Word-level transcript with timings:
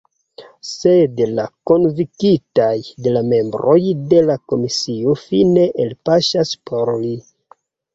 Sed 0.69 1.21
la 1.39 1.45
konvinkitaj 1.73 2.73
de 3.09 3.15
la 3.19 3.25
membroj 3.29 3.79
de 4.17 4.25
la 4.33 4.41
komisio 4.55 5.19
fine 5.29 5.71
elpaŝas 5.89 6.61
por 6.69 6.97
li. 7.03 7.19